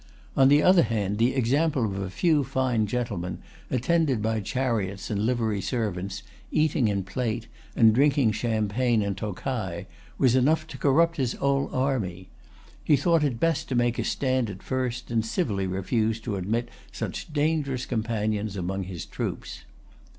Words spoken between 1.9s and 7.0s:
a few fine gentlemen, attended by chariots and livery servants, eating